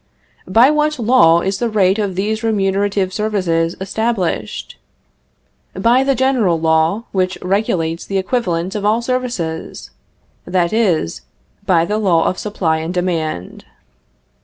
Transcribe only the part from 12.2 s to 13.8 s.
of supply and demand.